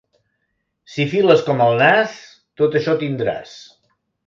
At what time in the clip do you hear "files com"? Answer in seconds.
1.11-1.61